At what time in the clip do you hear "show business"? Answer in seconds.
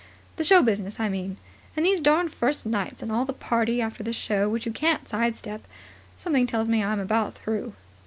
0.43-0.99